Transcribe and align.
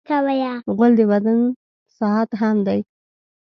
غول 0.75 0.91
د 0.99 1.01
بدن 1.11 1.39
ساعت 1.97 2.29
هم 2.41 2.57
دی. 2.67 2.79